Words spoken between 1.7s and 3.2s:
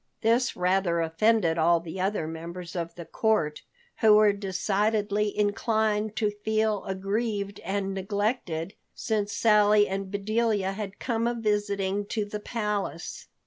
the other members of the